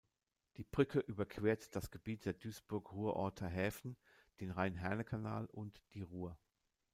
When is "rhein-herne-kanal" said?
4.49-5.45